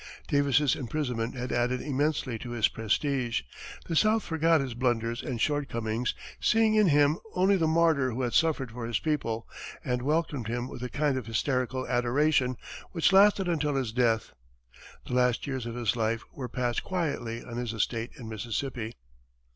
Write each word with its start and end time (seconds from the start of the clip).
Davis's 0.27 0.75
imprisonment 0.75 1.35
had 1.35 1.51
added 1.51 1.79
immensely 1.79 2.39
to 2.39 2.49
his 2.49 2.67
prestige. 2.67 3.43
The 3.85 3.95
South 3.95 4.23
forgot 4.23 4.59
his 4.59 4.73
blunders 4.73 5.21
and 5.21 5.39
short 5.39 5.69
comings, 5.69 6.15
seeing 6.39 6.73
in 6.73 6.87
him 6.87 7.19
only 7.35 7.55
the 7.55 7.67
martyr 7.67 8.09
who 8.09 8.23
had 8.23 8.33
suffered 8.33 8.71
for 8.71 8.87
his 8.87 8.97
people, 8.97 9.47
and 9.85 10.01
welcomed 10.01 10.47
him 10.47 10.67
with 10.67 10.81
a 10.81 10.89
kind 10.89 11.19
of 11.19 11.27
hysterical 11.27 11.85
adoration, 11.87 12.57
which 12.93 13.13
lasted 13.13 13.47
until 13.47 13.75
his 13.75 13.91
death. 13.91 14.33
The 15.05 15.13
last 15.13 15.45
years 15.45 15.67
of 15.67 15.75
his 15.75 15.95
life 15.95 16.23
were 16.33 16.49
passed 16.49 16.83
quietly 16.83 17.43
on 17.43 17.57
his 17.57 17.71
estate 17.71 18.09
in 18.17 18.27
Mississippi. 18.27 18.95